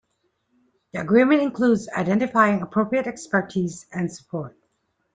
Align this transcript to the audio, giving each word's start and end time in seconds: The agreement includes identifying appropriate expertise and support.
The 0.93 0.99
agreement 0.99 1.43
includes 1.43 1.87
identifying 1.89 2.63
appropriate 2.63 3.05
expertise 3.05 3.85
and 3.93 4.11
support. 4.11 4.57